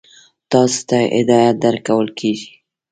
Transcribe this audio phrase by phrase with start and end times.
[0.51, 2.51] تاسو ته هدایت درکول کېږي.